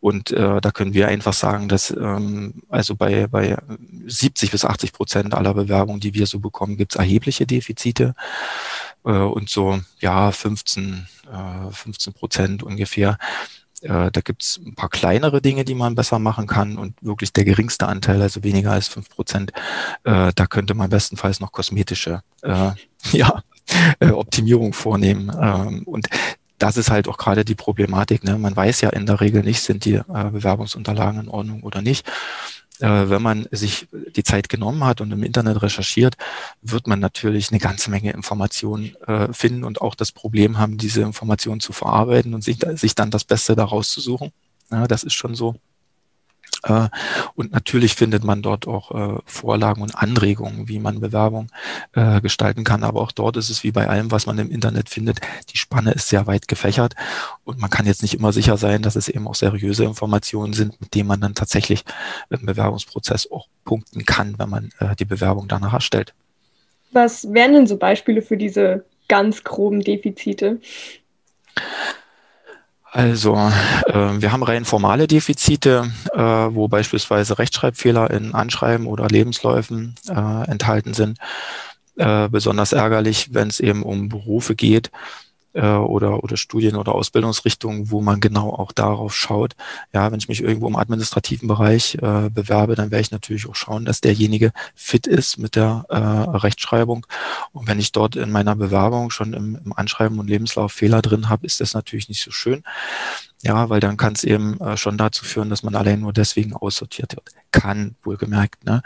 Und 0.00 0.32
äh, 0.32 0.60
da 0.60 0.70
können 0.72 0.92
wir 0.92 1.08
einfach 1.08 1.32
sagen, 1.32 1.70
dass 1.70 1.90
ähm, 1.92 2.62
also 2.68 2.94
bei, 2.94 3.26
bei 3.26 3.56
70 4.04 4.50
bis 4.50 4.66
80 4.66 4.92
Prozent 4.92 5.32
aller 5.32 5.54
Bewerbungen, 5.54 6.00
die 6.00 6.12
wir 6.12 6.26
so 6.26 6.40
bekommen, 6.40 6.76
gibt 6.76 6.92
es 6.92 6.98
erhebliche 6.98 7.46
Defizite. 7.46 8.14
Äh, 9.06 9.12
und 9.12 9.48
so, 9.48 9.80
ja, 10.00 10.30
15, 10.30 11.08
äh, 11.32 11.70
15 11.72 12.12
Prozent 12.12 12.62
ungefähr 12.62 13.16
äh, 13.86 14.10
da 14.10 14.20
gibt 14.20 14.42
es 14.42 14.60
ein 14.64 14.74
paar 14.74 14.88
kleinere 14.88 15.40
Dinge, 15.40 15.64
die 15.64 15.74
man 15.74 15.94
besser 15.94 16.18
machen 16.18 16.46
kann 16.46 16.76
und 16.76 16.94
wirklich 17.02 17.32
der 17.32 17.44
geringste 17.44 17.88
Anteil, 17.88 18.20
also 18.20 18.42
weniger 18.44 18.72
als 18.72 18.88
fünf 18.88 19.08
Prozent, 19.08 19.52
äh, 20.04 20.32
da 20.34 20.46
könnte 20.46 20.74
man 20.74 20.90
bestenfalls 20.90 21.40
noch 21.40 21.52
kosmetische 21.52 22.22
äh, 22.42 22.70
ja, 23.12 23.42
äh, 24.00 24.10
Optimierung 24.10 24.72
vornehmen. 24.72 25.30
Ähm, 25.40 25.82
und 25.84 26.08
das 26.58 26.76
ist 26.76 26.90
halt 26.90 27.08
auch 27.08 27.18
gerade 27.18 27.44
die 27.44 27.54
Problematik. 27.54 28.24
Ne? 28.24 28.38
Man 28.38 28.56
weiß 28.56 28.80
ja 28.80 28.90
in 28.90 29.06
der 29.06 29.20
Regel 29.20 29.42
nicht, 29.42 29.60
sind 29.60 29.84
die 29.84 29.94
äh, 29.94 30.30
Bewerbungsunterlagen 30.30 31.20
in 31.20 31.28
Ordnung 31.28 31.62
oder 31.62 31.82
nicht 31.82 32.06
wenn 32.80 33.22
man 33.22 33.46
sich 33.50 33.88
die 34.14 34.22
Zeit 34.22 34.48
genommen 34.48 34.84
hat 34.84 35.00
und 35.00 35.12
im 35.12 35.22
Internet 35.22 35.62
recherchiert, 35.62 36.16
wird 36.62 36.86
man 36.86 37.00
natürlich 37.00 37.50
eine 37.50 37.58
ganze 37.58 37.90
Menge 37.90 38.12
Informationen 38.12 38.94
äh, 39.06 39.32
finden 39.32 39.64
und 39.64 39.80
auch 39.80 39.94
das 39.94 40.12
Problem 40.12 40.58
haben, 40.58 40.78
diese 40.78 41.02
Informationen 41.02 41.60
zu 41.60 41.72
verarbeiten 41.72 42.34
und 42.34 42.42
sich, 42.42 42.58
sich 42.74 42.94
dann 42.94 43.10
das 43.10 43.24
Beste 43.24 43.56
daraus 43.56 43.90
zu 43.90 44.00
suchen. 44.00 44.32
Ja, 44.70 44.86
das 44.86 45.04
ist 45.04 45.14
schon 45.14 45.34
so. 45.34 45.56
Äh, 46.68 46.88
und 47.34 47.52
natürlich 47.52 47.94
findet 47.94 48.24
man 48.24 48.42
dort 48.42 48.66
auch 48.66 48.90
äh, 48.90 49.20
Vorlagen 49.24 49.82
und 49.82 49.94
Anregungen, 49.94 50.68
wie 50.68 50.78
man 50.78 51.00
Bewerbung 51.00 51.48
äh, 51.92 52.20
gestalten 52.20 52.64
kann. 52.64 52.82
Aber 52.82 53.00
auch 53.00 53.12
dort 53.12 53.36
ist 53.36 53.50
es 53.50 53.64
wie 53.64 53.72
bei 53.72 53.88
allem, 53.88 54.10
was 54.10 54.26
man 54.26 54.38
im 54.38 54.50
Internet 54.50 54.88
findet. 54.88 55.20
Die 55.52 55.58
Spanne 55.58 55.92
ist 55.92 56.08
sehr 56.08 56.26
weit 56.26 56.48
gefächert 56.48 56.94
und 57.44 57.60
man 57.60 57.70
kann 57.70 57.86
jetzt 57.86 58.02
nicht 58.02 58.14
immer 58.14 58.32
sicher 58.32 58.56
sein, 58.56 58.82
dass 58.82 58.96
es 58.96 59.08
eben 59.08 59.26
auch 59.28 59.34
seriöse 59.34 59.84
Informationen 59.84 60.52
sind, 60.52 60.80
mit 60.80 60.94
denen 60.94 61.08
man 61.08 61.20
dann 61.20 61.34
tatsächlich 61.34 61.84
im 62.30 62.46
Bewerbungsprozess 62.46 63.30
auch 63.30 63.46
punkten 63.64 64.04
kann, 64.04 64.38
wenn 64.38 64.48
man 64.48 64.70
die 64.98 65.04
Bewerbung 65.04 65.48
danach 65.48 65.74
erstellt. 65.74 66.14
Was 66.92 67.32
wären 67.32 67.52
denn 67.52 67.66
so 67.66 67.76
Beispiele 67.76 68.22
für 68.22 68.36
diese 68.36 68.84
ganz 69.08 69.44
groben 69.44 69.80
Defizite? 69.80 70.60
Also, 72.96 73.36
äh, 73.88 74.22
wir 74.22 74.32
haben 74.32 74.42
rein 74.42 74.64
formale 74.64 75.06
Defizite, 75.06 75.92
äh, 76.14 76.18
wo 76.18 76.66
beispielsweise 76.66 77.38
Rechtschreibfehler 77.38 78.10
in 78.10 78.34
Anschreiben 78.34 78.86
oder 78.86 79.06
Lebensläufen 79.06 79.96
äh, 80.08 80.50
enthalten 80.50 80.94
sind. 80.94 81.18
Äh, 81.96 82.30
besonders 82.30 82.72
ärgerlich, 82.72 83.34
wenn 83.34 83.48
es 83.48 83.60
eben 83.60 83.82
um 83.82 84.08
Berufe 84.08 84.54
geht, 84.54 84.90
äh, 85.56 85.76
oder, 85.76 86.22
oder 86.22 86.36
Studien 86.36 86.76
oder 86.76 86.94
Ausbildungsrichtungen, 86.94 87.90
wo 87.90 88.00
man 88.00 88.20
genau 88.20 88.50
auch 88.50 88.72
darauf 88.72 89.14
schaut. 89.14 89.56
Ja, 89.92 90.12
wenn 90.12 90.18
ich 90.18 90.28
mich 90.28 90.42
irgendwo 90.42 90.68
im 90.68 90.76
administrativen 90.76 91.48
Bereich 91.48 91.96
äh, 91.96 92.30
bewerbe, 92.30 92.74
dann 92.74 92.90
werde 92.90 93.02
ich 93.02 93.10
natürlich 93.10 93.48
auch 93.48 93.54
schauen, 93.54 93.84
dass 93.84 94.00
derjenige 94.00 94.52
fit 94.74 95.06
ist 95.06 95.38
mit 95.38 95.56
der 95.56 95.86
äh, 95.88 95.96
Rechtschreibung. 95.96 97.06
Und 97.52 97.66
wenn 97.66 97.78
ich 97.78 97.92
dort 97.92 98.16
in 98.16 98.30
meiner 98.30 98.54
Bewerbung 98.54 99.10
schon 99.10 99.32
im, 99.32 99.58
im 99.64 99.72
Anschreiben 99.72 100.18
und 100.18 100.28
Lebenslauf 100.28 100.72
Fehler 100.72 101.02
drin 101.02 101.28
habe, 101.28 101.46
ist 101.46 101.60
das 101.60 101.74
natürlich 101.74 102.08
nicht 102.08 102.22
so 102.22 102.30
schön. 102.30 102.62
Ja, 103.46 103.70
weil 103.70 103.78
dann 103.78 103.96
kann 103.96 104.14
es 104.14 104.24
eben 104.24 104.60
äh, 104.60 104.76
schon 104.76 104.98
dazu 104.98 105.24
führen, 105.24 105.50
dass 105.50 105.62
man 105.62 105.76
allein 105.76 106.00
nur 106.00 106.12
deswegen 106.12 106.52
aussortiert 106.52 107.14
wird. 107.14 107.30
Kann, 107.52 107.94
wohlgemerkt. 108.02 108.64
Ne? 108.64 108.82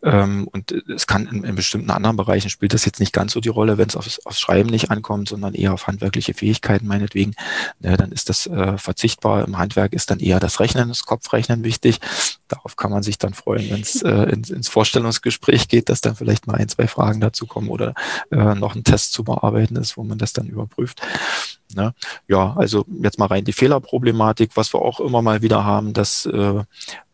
Ähm, 0.00 0.46
und 0.52 0.70
es 0.70 1.08
kann 1.08 1.26
in, 1.26 1.42
in, 1.42 1.56
bestimmten 1.56 1.90
anderen 1.90 2.16
Bereichen 2.16 2.48
spielt 2.48 2.72
das 2.72 2.84
jetzt 2.84 3.00
nicht 3.00 3.12
ganz 3.12 3.32
so 3.32 3.40
die 3.40 3.48
Rolle, 3.48 3.78
wenn 3.78 3.88
es 3.88 3.96
aufs, 3.96 4.24
aufs 4.24 4.38
Schreiben 4.38 4.70
nicht 4.70 4.92
ankommt, 4.92 5.28
sondern 5.28 5.54
eher 5.54 5.74
auf 5.74 5.88
handwerkliche 5.88 6.34
Fähigkeiten 6.34 6.86
meinetwegen. 6.86 7.34
Ne, 7.80 7.96
dann 7.96 8.12
ist 8.12 8.28
das 8.28 8.46
äh, 8.46 8.78
verzichtbar. 8.78 9.44
Im 9.44 9.58
Handwerk 9.58 9.92
ist 9.92 10.08
dann 10.08 10.20
eher 10.20 10.38
das 10.38 10.60
Rechnen, 10.60 10.88
das 10.88 11.04
Kopfrechnen 11.04 11.64
wichtig. 11.64 11.98
Darauf 12.46 12.76
kann 12.76 12.92
man 12.92 13.02
sich 13.02 13.18
dann 13.18 13.34
freuen, 13.34 13.68
wenn 13.70 13.80
es 13.80 14.02
äh, 14.02 14.30
ins, 14.30 14.50
ins 14.50 14.68
Vorstellungsgespräch 14.68 15.66
geht, 15.66 15.88
dass 15.88 16.00
dann 16.00 16.14
vielleicht 16.14 16.46
mal 16.46 16.54
ein, 16.54 16.68
zwei 16.68 16.86
Fragen 16.86 17.20
dazu 17.20 17.46
kommen 17.46 17.70
oder 17.70 17.92
äh, 18.30 18.54
noch 18.54 18.76
ein 18.76 18.84
Test 18.84 19.14
zu 19.14 19.24
bearbeiten 19.24 19.74
ist, 19.74 19.96
wo 19.96 20.04
man 20.04 20.18
das 20.18 20.32
dann 20.32 20.46
überprüft. 20.46 21.02
Ne? 21.74 21.94
Ja, 22.28 22.54
also 22.56 22.84
jetzt 23.02 23.18
mal 23.18 23.26
rein 23.26 23.44
die 23.44 23.52
Fehlerproblematik, 23.52 24.56
was 24.56 24.72
wir 24.72 24.82
auch 24.82 25.00
immer 25.00 25.22
mal 25.22 25.42
wieder 25.42 25.64
haben, 25.64 25.92
dass 25.92 26.26
äh, 26.26 26.64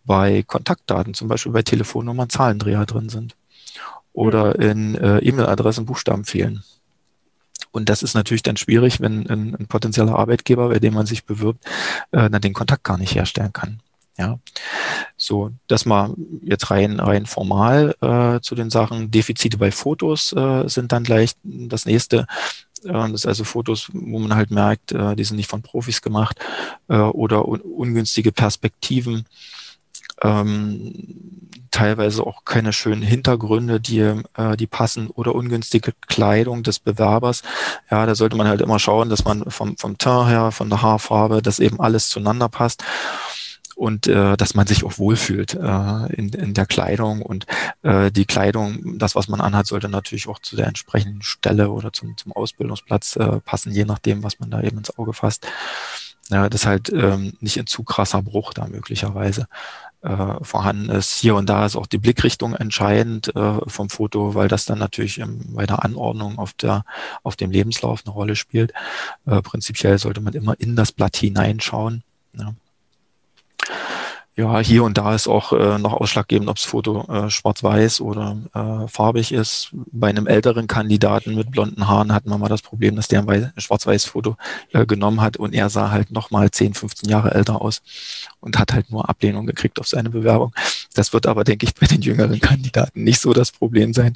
bei 0.05 0.43
Kontaktdaten, 0.43 1.15
zum 1.15 1.29
Beispiel 1.29 1.53
bei 1.53 1.63
Telefonnummern, 1.63 2.29
Zahlendreher 2.29 2.87
drin 2.87 3.09
sind 3.09 3.37
oder 4.13 4.59
in 4.59 4.95
äh, 4.97 5.19
E-Mail-Adressen 5.19 5.87
Buchstaben 5.87 6.25
fehlen. 6.25 6.63
Und 7.71 7.89
das 7.89 8.03
ist 8.03 8.15
natürlich 8.15 8.43
dann 8.43 8.59
schwierig, 8.59 9.01
wenn 9.01 9.27
ein, 9.29 9.57
ein 9.59 9.67
potenzieller 9.67 10.19
Arbeitgeber, 10.19 10.69
bei 10.69 10.79
dem 10.79 10.95
man 10.95 11.07
sich 11.07 11.25
bewirbt, 11.25 11.65
äh, 12.11 12.29
dann 12.29 12.43
den 12.43 12.53
Kontakt 12.53 12.85
gar 12.85 12.99
nicht 12.99 13.15
herstellen 13.15 13.53
kann. 13.53 13.81
Ja, 14.19 14.39
so, 15.17 15.53
das 15.69 15.87
mal 15.87 16.15
jetzt 16.43 16.71
rein, 16.71 17.01
rein 17.01 17.25
formal 17.25 17.95
äh, 18.03 18.41
zu 18.41 18.55
den 18.55 18.69
Sachen. 18.69 19.11
Defizite 19.11 19.57
bei 19.57 19.71
Fotos 19.71 20.35
äh, 20.35 20.69
sind 20.69 20.93
dann 20.93 21.05
gleich 21.05 21.33
das 21.43 21.87
nächste. 21.87 22.27
Äh, 22.85 22.93
das 22.93 23.13
ist 23.13 23.27
also 23.27 23.45
Fotos, 23.45 23.89
wo 23.93 24.19
man 24.19 24.35
halt 24.35 24.51
merkt, 24.51 24.93
äh, 24.93 25.17
die 25.17 25.25
sind 25.25 25.37
nicht 25.37 25.51
von 25.51 25.63
Profis 25.63 26.03
gemacht 26.03 26.39
äh, 26.89 26.97
oder 26.97 27.47
un 27.47 27.61
ungünstige 27.61 28.33
Perspektiven. 28.33 29.27
Ähm, 30.23 30.93
teilweise 31.73 32.25
auch 32.25 32.45
keine 32.45 32.73
schönen 32.73 33.03
Hintergründe, 33.03 33.81
die, 33.81 33.99
äh, 33.99 34.57
die 34.57 34.67
passen 34.67 35.09
oder 35.09 35.35
ungünstige 35.35 35.93
Kleidung 36.07 36.63
des 36.63 36.79
Bewerbers. 36.79 37.43
Ja, 37.91 38.07
da 38.07 38.15
sollte 38.15 38.37
man 38.37 38.47
halt 38.47 38.61
immer 38.61 38.79
schauen, 38.79 39.09
dass 39.09 39.25
man 39.25 39.51
vom, 39.51 39.77
vom 39.77 39.99
Teint 39.99 40.29
her, 40.29 40.53
von 40.53 40.69
der 40.69 40.83
Haarfarbe, 40.83 41.43
dass 41.43 41.59
eben 41.59 41.81
alles 41.81 42.09
zueinander 42.09 42.49
passt 42.49 42.85
und 43.77 44.07
äh, 44.07 44.37
dass 44.37 44.55
man 44.55 44.67
sich 44.67 44.85
auch 44.85 44.99
wohlfühlt 44.99 45.55
äh, 45.55 46.13
in, 46.15 46.29
in 46.31 46.55
der 46.55 46.67
Kleidung 46.67 47.23
und 47.23 47.47
äh, 47.83 48.11
die 48.11 48.25
Kleidung, 48.25 48.99
das, 48.99 49.15
was 49.15 49.29
man 49.29 49.41
anhat, 49.41 49.67
sollte 49.67 49.89
natürlich 49.89 50.29
auch 50.29 50.39
zu 50.39 50.57
der 50.57 50.67
entsprechenden 50.67 51.23
Stelle 51.23 51.71
oder 51.71 51.93
zum, 51.93 52.17
zum 52.17 52.33
Ausbildungsplatz 52.33 53.17
äh, 53.17 53.41
passen, 53.41 53.73
je 53.73 53.85
nachdem, 53.85 54.23
was 54.23 54.41
man 54.41 54.51
da 54.51 54.61
eben 54.61 54.79
ins 54.79 54.97
Auge 54.99 55.13
fasst. 55.13 55.47
Ja, 56.29 56.49
das 56.49 56.67
halt 56.67 56.91
ähm, 56.93 57.35
nicht 57.41 57.59
ein 57.59 57.67
zu 57.67 57.83
krasser 57.83 58.23
Bruch 58.23 58.55
da 58.55 58.67
möglicherweise 58.67 59.49
äh, 60.03 60.35
vorhanden 60.43 60.89
ist. 60.89 61.15
Hier 61.15 61.35
und 61.35 61.49
da 61.49 61.67
ist 61.67 61.77
auch 61.77 61.87
die 61.87 61.99
Blickrichtung 61.99 62.55
entscheidend 62.55 63.35
äh, 63.35 63.59
vom 63.67 63.91
Foto, 63.91 64.35
weil 64.35 64.49
das 64.49 64.65
dann 64.65 64.79
natürlich 64.79 65.19
ähm, 65.19 65.41
bei 65.55 65.67
der 65.67 65.85
Anordnung 65.85 66.39
auf, 66.39 66.53
der, 66.55 66.85
auf 67.23 67.37
dem 67.37 67.51
Lebenslauf 67.51 68.03
eine 68.05 68.15
Rolle 68.15 68.37
spielt. 68.37 68.73
Äh, 69.27 69.43
prinzipiell 69.43 69.99
sollte 69.99 70.21
man 70.21 70.35
immer 70.35 70.59
in 70.59 70.77
das 70.77 70.93
Blatt 70.93 71.17
hineinschauen. 71.17 72.03
Ja 72.35 72.55
ja, 74.35 74.61
hier 74.61 74.85
und 74.85 74.97
da 74.97 75.15
ist 75.15 75.29
auch 75.29 75.53
äh, 75.53 75.79
noch 75.79 75.93
ausschlaggebend, 75.93 76.49
ob 76.49 76.57
das 76.57 76.65
Foto 76.65 77.07
äh, 77.13 77.29
schwarz-weiß 77.29 78.01
oder 78.01 78.39
äh, 78.55 78.89
farbig 78.89 79.31
ist. 79.31 79.69
Bei 79.73 80.09
einem 80.09 80.27
älteren 80.27 80.67
Kandidaten 80.67 81.35
mit 81.35 81.51
blonden 81.51 81.87
Haaren 81.87 82.15
hatten 82.15 82.31
wir 82.31 82.39
mal 82.39 82.49
das 82.49 82.63
Problem, 82.63 82.97
dass 82.97 83.09
der 83.09 83.29
ein 83.29 83.53
schwarz-weiß-Foto 83.59 84.37
äh, 84.73 84.87
genommen 84.87 85.21
hat 85.21 85.37
und 85.37 85.55
er 85.55 85.69
sah 85.69 85.91
halt 85.91 86.13
nochmal 86.13 86.51
10, 86.51 86.73
15 86.73 87.11
Jahre 87.11 87.35
älter 87.35 87.61
aus 87.61 87.83
und 88.41 88.59
hat 88.59 88.73
halt 88.73 88.91
nur 88.91 89.11
Ablehnung 89.11 89.45
gekriegt 89.45 89.79
auf 89.79 89.87
seine 89.87 90.09
Bewerbung. 90.09 90.55
Das 90.95 91.13
wird 91.13 91.27
aber, 91.27 91.45
denke 91.45 91.67
ich, 91.67 91.75
bei 91.75 91.87
den 91.87 92.01
jüngeren 92.01 92.41
Kandidaten 92.41 93.05
nicht 93.05 93.21
so 93.21 93.35
das 93.35 93.53
Problem 93.53 93.93
sein. 93.93 94.15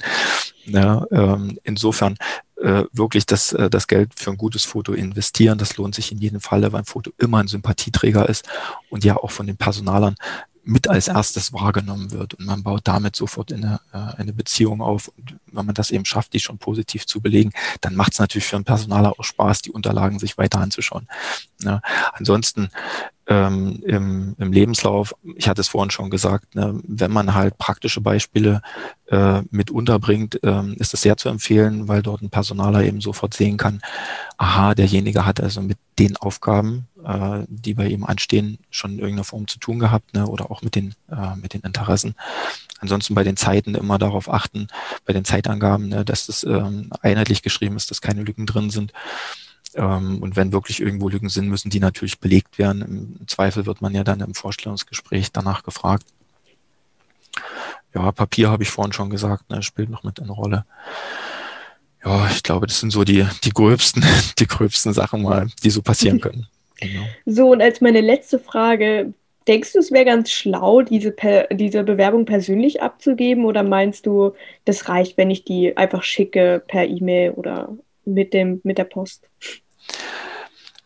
Ja, 0.65 1.05
ähm, 1.11 1.59
insofern 1.63 2.17
äh, 2.61 2.83
wirklich 2.91 3.25
das, 3.25 3.53
äh, 3.53 3.69
das 3.69 3.87
Geld 3.87 4.11
für 4.15 4.31
ein 4.31 4.37
gutes 4.37 4.65
Foto 4.65 4.93
investieren. 4.93 5.57
Das 5.57 5.77
lohnt 5.77 5.95
sich 5.95 6.11
in 6.11 6.17
jedem 6.17 6.39
Falle, 6.39 6.71
weil 6.71 6.81
ein 6.81 6.85
Foto 6.85 7.11
immer 7.17 7.39
ein 7.39 7.47
Sympathieträger 7.47 8.27
ist 8.27 8.47
und 8.89 9.03
ja 9.03 9.17
auch 9.17 9.31
von 9.31 9.47
den 9.47 9.57
Personalern 9.57 10.15
mit 10.67 10.89
als 10.89 11.07
erstes 11.07 11.53
wahrgenommen 11.53 12.11
wird 12.11 12.33
und 12.33 12.45
man 12.45 12.61
baut 12.61 12.81
damit 12.83 13.15
sofort 13.15 13.53
eine, 13.53 13.79
äh, 13.93 13.97
eine 14.17 14.33
Beziehung 14.33 14.81
auf. 14.81 15.07
Und 15.07 15.37
wenn 15.51 15.65
man 15.65 15.73
das 15.73 15.91
eben 15.91 16.03
schafft, 16.03 16.33
die 16.33 16.41
schon 16.41 16.57
positiv 16.57 17.07
zu 17.07 17.21
belegen, 17.21 17.51
dann 17.79 17.95
macht 17.95 18.13
es 18.13 18.19
natürlich 18.19 18.47
für 18.47 18.57
einen 18.57 18.65
Personaler 18.65 19.13
auch 19.17 19.23
Spaß, 19.23 19.61
die 19.61 19.71
Unterlagen 19.71 20.19
sich 20.19 20.37
weiter 20.37 20.59
anzuschauen. 20.59 21.07
Ja, 21.63 21.81
ansonsten 22.13 22.69
ähm, 23.27 23.81
im, 23.85 24.35
im 24.37 24.51
Lebenslauf, 24.51 25.15
ich 25.35 25.47
hatte 25.47 25.61
es 25.61 25.69
vorhin 25.69 25.89
schon 25.89 26.09
gesagt, 26.09 26.55
ne, 26.55 26.79
wenn 26.83 27.11
man 27.11 27.33
halt 27.33 27.57
praktische 27.57 28.01
Beispiele 28.01 28.61
äh, 29.07 29.41
mit 29.49 29.71
unterbringt, 29.71 30.39
ähm, 30.43 30.75
ist 30.79 30.93
es 30.93 31.01
sehr 31.01 31.17
zu 31.17 31.29
empfehlen, 31.29 31.87
weil 31.87 32.01
dort 32.01 32.21
ein 32.21 32.29
Personaler 32.29 32.83
eben 32.83 33.01
sofort 33.01 33.33
sehen 33.33 33.57
kann, 33.57 33.81
aha, 34.37 34.75
derjenige 34.75 35.25
hat 35.25 35.41
also 35.41 35.61
mit 35.61 35.77
den 35.97 36.15
Aufgaben, 36.17 36.87
äh, 37.07 37.45
die 37.47 37.73
bei 37.73 37.87
ihm 37.87 38.03
anstehen, 38.03 38.59
schon 38.69 38.93
in 38.93 38.99
irgendeiner 38.99 39.23
Form 39.23 39.47
zu 39.47 39.59
tun 39.59 39.79
gehabt 39.79 40.13
ne, 40.13 40.27
oder 40.27 40.51
auch 40.51 40.61
mit 40.61 40.75
den, 40.75 40.93
äh, 41.09 41.35
mit 41.37 41.53
den 41.53 41.61
Interessen. 41.61 42.15
Ansonsten 42.79 43.15
bei 43.15 43.23
den 43.23 43.37
Zeiten 43.37 43.75
immer 43.75 43.97
darauf 43.97 44.29
achten, 44.29 44.67
bei 45.05 45.13
den 45.13 45.23
Zeitangaben, 45.23 45.87
ne, 45.87 46.03
dass 46.03 46.27
das 46.27 46.43
ähm, 46.43 46.91
einheitlich 47.01 47.41
geschrieben 47.41 47.77
ist, 47.77 47.89
dass 47.89 48.01
keine 48.01 48.23
Lücken 48.23 48.45
drin 48.45 48.69
sind. 48.69 48.91
Ähm, 49.73 50.21
und 50.21 50.35
wenn 50.35 50.51
wirklich 50.51 50.81
irgendwo 50.81 51.07
Lücken 51.07 51.29
sind, 51.29 51.47
müssen 51.47 51.69
die 51.69 51.79
natürlich 51.79 52.19
belegt 52.19 52.57
werden. 52.57 52.81
Im 52.81 53.27
Zweifel 53.27 53.65
wird 53.65 53.81
man 53.81 53.95
ja 53.95 54.03
dann 54.03 54.19
im 54.19 54.35
Vorstellungsgespräch 54.35 55.31
danach 55.31 55.63
gefragt. 55.63 56.05
Ja, 57.95 58.11
Papier 58.11 58.49
habe 58.49 58.63
ich 58.63 58.69
vorhin 58.69 58.93
schon 58.93 59.09
gesagt, 59.09 59.49
ne, 59.49 59.63
spielt 59.63 59.89
noch 59.89 60.03
mit 60.03 60.21
eine 60.21 60.31
Rolle. 60.31 60.65
Ja, 62.03 62.29
ich 62.29 62.43
glaube, 62.43 62.67
das 62.67 62.79
sind 62.79 62.91
so 62.91 63.05
die, 63.05 63.25
die 63.45 63.51
gröbsten, 63.51 64.03
die 64.39 64.47
gröbsten 64.47 64.93
Sachen 64.93 65.21
mal, 65.21 65.47
die 65.63 65.69
so 65.69 65.81
passieren 65.81 66.19
können. 66.21 66.47
Genau. 66.79 67.05
So, 67.25 67.51
und 67.51 67.61
als 67.61 67.81
meine 67.81 68.01
letzte 68.01 68.39
Frage, 68.39 69.13
denkst 69.47 69.73
du, 69.73 69.79
es 69.79 69.91
wäre 69.91 70.05
ganz 70.05 70.31
schlau, 70.31 70.81
diese, 70.81 71.11
per, 71.11 71.47
diese 71.47 71.83
Bewerbung 71.83 72.25
persönlich 72.25 72.81
abzugeben 72.81 73.45
oder 73.45 73.63
meinst 73.63 74.05
du, 74.05 74.33
das 74.65 74.89
reicht, 74.89 75.17
wenn 75.17 75.31
ich 75.31 75.45
die 75.45 75.75
einfach 75.77 76.03
schicke 76.03 76.61
per 76.67 76.85
E-Mail 76.85 77.31
oder 77.31 77.75
mit, 78.05 78.33
dem, 78.33 78.61
mit 78.63 78.77
der 78.77 78.83
Post? 78.83 79.29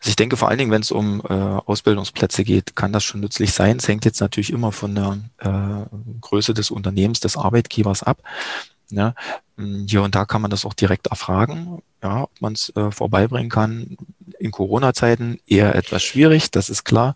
Also 0.02 0.10
ich 0.10 0.16
denke 0.16 0.36
vor 0.36 0.48
allen 0.48 0.58
Dingen, 0.58 0.72
wenn 0.72 0.82
es 0.82 0.90
um 0.90 1.22
äh, 1.28 1.32
Ausbildungsplätze 1.32 2.42
geht, 2.42 2.74
kann 2.74 2.92
das 2.92 3.04
schon 3.04 3.20
nützlich 3.20 3.52
sein. 3.52 3.76
Es 3.76 3.86
hängt 3.86 4.04
jetzt 4.04 4.20
natürlich 4.20 4.52
immer 4.52 4.72
von 4.72 4.94
der 4.96 5.18
äh, 5.38 5.96
Größe 6.20 6.54
des 6.54 6.72
Unternehmens, 6.72 7.20
des 7.20 7.36
Arbeitgebers 7.36 8.02
ab. 8.02 8.20
Ja, 8.90 9.14
hm, 9.56 9.86
hier 9.88 10.02
und 10.02 10.14
da 10.14 10.24
kann 10.24 10.42
man 10.42 10.50
das 10.50 10.66
auch 10.66 10.74
direkt 10.74 11.06
erfragen, 11.06 11.82
ja, 12.02 12.24
ob 12.24 12.40
man 12.40 12.54
es 12.54 12.74
äh, 12.74 12.90
vorbeibringen 12.90 13.48
kann. 13.48 13.96
In 14.42 14.50
Corona-Zeiten 14.50 15.38
eher 15.46 15.74
etwas 15.74 16.02
schwierig, 16.02 16.50
das 16.50 16.70
ist 16.70 16.84
klar. 16.84 17.14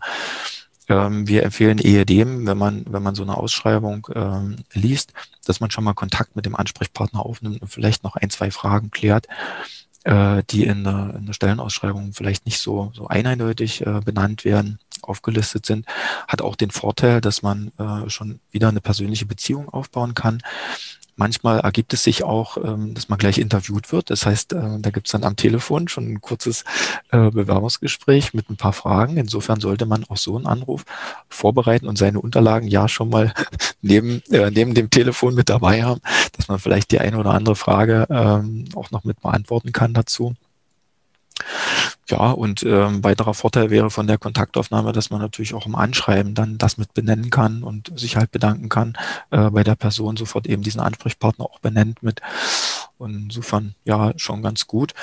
Ähm, 0.89 1.27
wir 1.27 1.43
empfehlen 1.43 1.77
eher 1.77 2.05
dem, 2.05 2.47
wenn 2.47 2.57
man, 2.57 2.85
wenn 2.89 3.03
man 3.03 3.15
so 3.15 3.23
eine 3.23 3.35
Ausschreibung 3.35 4.07
ähm, 4.15 4.57
liest, 4.73 5.13
dass 5.45 5.59
man 5.59 5.69
schon 5.71 5.83
mal 5.83 5.93
Kontakt 5.93 6.35
mit 6.35 6.45
dem 6.45 6.55
Ansprechpartner 6.55 7.25
aufnimmt 7.25 7.61
und 7.61 7.67
vielleicht 7.67 8.03
noch 8.03 8.15
ein, 8.15 8.29
zwei 8.29 8.51
Fragen 8.51 8.91
klärt 8.91 9.27
äh, 10.07 10.43
die 10.49 10.63
in 10.63 10.85
der, 10.85 11.15
in 11.17 11.25
der 11.25 11.33
Stellenausschreibung 11.33 12.13
vielleicht 12.13 12.45
nicht 12.45 12.59
so, 12.59 12.91
so 12.95 13.07
eindeutig 13.07 13.85
äh, 13.85 13.99
benannt 14.03 14.45
werden, 14.45 14.79
aufgelistet 15.01 15.65
sind, 15.65 15.85
hat 16.27 16.41
auch 16.41 16.55
den 16.55 16.71
Vorteil, 16.71 17.19
dass 17.19 17.41
man 17.41 17.71
äh, 17.77 18.09
schon 18.09 18.39
wieder 18.51 18.69
eine 18.69 18.79
persönliche 18.79 19.25
Beziehung 19.25 19.67
aufbauen 19.67 20.13
kann. 20.13 20.41
Manchmal 21.19 21.59
ergibt 21.61 21.93
es 21.93 22.03
sich 22.03 22.23
auch, 22.23 22.57
ähm, 22.57 22.93
dass 22.93 23.09
man 23.09 23.17
gleich 23.17 23.39
interviewt 23.39 23.91
wird. 23.91 24.11
Das 24.11 24.27
heißt, 24.27 24.53
äh, 24.53 24.79
da 24.79 24.91
gibt 24.91 25.07
es 25.07 25.11
dann 25.11 25.23
am 25.23 25.35
Telefon 25.35 25.87
schon 25.87 26.07
ein 26.07 26.21
kurzes 26.21 26.63
äh, 27.09 27.31
Bewerbungsgespräch 27.31 28.35
mit 28.35 28.51
ein 28.51 28.55
paar 28.55 28.71
Fragen. 28.71 29.17
Insofern 29.17 29.59
sollte 29.59 29.87
man 29.87 30.05
auch 30.05 30.17
so 30.17 30.37
einen 30.37 30.45
Anruf 30.45 30.85
vorbereiten 31.27 31.87
und 31.87 31.97
seine 31.97 32.21
Unterlagen 32.21 32.67
ja 32.67 32.87
schon 32.87 33.09
mal 33.09 33.33
neben, 33.81 34.21
äh, 34.29 34.51
neben 34.51 34.75
dem 34.75 34.91
Telefon 34.91 35.33
mit 35.33 35.49
dabei 35.49 35.83
haben, 35.83 36.01
dass 36.37 36.47
man 36.47 36.59
vielleicht 36.59 36.91
die 36.91 36.99
eine 36.99 37.17
oder 37.17 37.31
andere 37.31 37.55
Frage 37.55 38.05
ähm, 38.11 38.65
auch 38.75 38.91
noch 38.91 39.03
mit 39.03 39.19
beantworten 39.19 39.71
kann 39.71 39.95
dazu. 39.95 40.35
Ja, 42.09 42.31
und 42.31 42.63
ähm, 42.63 43.03
weiterer 43.03 43.33
Vorteil 43.33 43.69
wäre 43.69 43.89
von 43.89 44.07
der 44.07 44.17
Kontaktaufnahme, 44.17 44.93
dass 44.93 45.09
man 45.09 45.19
natürlich 45.19 45.53
auch 45.53 45.65
im 45.65 45.75
Anschreiben 45.75 46.35
dann 46.35 46.57
das 46.57 46.77
mit 46.77 46.93
benennen 46.93 47.29
kann 47.29 47.63
und 47.63 47.91
sich 47.99 48.15
halt 48.15 48.31
bedanken 48.31 48.69
kann, 48.69 48.97
äh, 49.31 49.49
bei 49.49 49.63
der 49.63 49.75
Person 49.75 50.15
sofort 50.15 50.47
eben 50.47 50.63
diesen 50.63 50.79
Ansprechpartner 50.79 51.45
auch 51.45 51.59
benennt 51.59 52.03
mit. 52.03 52.21
Und 52.97 53.13
insofern 53.13 53.75
ja 53.83 54.13
schon 54.15 54.41
ganz 54.41 54.67
gut. 54.67 54.93